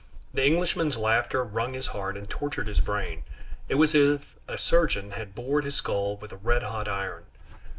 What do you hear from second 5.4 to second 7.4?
his skull with a red hot iron.